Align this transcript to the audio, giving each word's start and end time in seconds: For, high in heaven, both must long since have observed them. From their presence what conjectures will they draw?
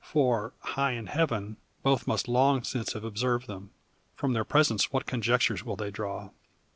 For, 0.03 0.53
high 0.61 0.93
in 0.93 1.05
heaven, 1.05 1.57
both 1.83 2.07
must 2.07 2.27
long 2.27 2.63
since 2.63 2.93
have 2.93 3.03
observed 3.03 3.45
them. 3.45 3.69
From 4.15 4.33
their 4.33 4.43
presence 4.43 4.91
what 4.91 5.05
conjectures 5.05 5.63
will 5.63 5.75
they 5.75 5.91
draw? 5.91 6.31